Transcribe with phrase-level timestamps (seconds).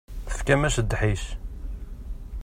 [0.27, 1.23] Tefkam-as ddḥis.